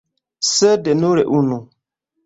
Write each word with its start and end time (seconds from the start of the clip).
Sed 0.51 0.91
nur 1.03 1.23
unu! 1.41 1.63